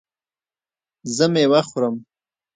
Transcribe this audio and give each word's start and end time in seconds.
زه 1.15 1.25
میوه 1.33 1.61
خورم 1.69 1.95